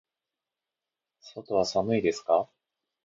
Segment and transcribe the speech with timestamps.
[1.21, 2.49] 外は寒いですか。